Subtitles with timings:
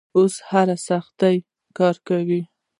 [0.17, 1.19] اوس هر سخت
[1.77, 2.41] کار کوي.